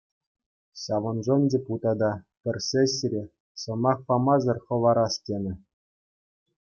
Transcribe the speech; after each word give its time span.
Ҫавӑншӑн 0.83 1.41
депутата 1.55 2.09
пӗр 2.43 2.57
сессире 2.69 3.21
сӑмах 3.65 3.97
памасӑр 4.09 4.57
хӑварас 4.65 5.15
тенӗ. 5.25 5.53